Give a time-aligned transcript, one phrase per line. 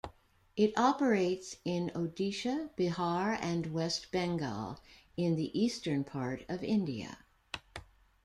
[0.55, 4.79] It operates in Odisha, Bihar and West Bengal,
[5.15, 7.19] in the eastern part of India.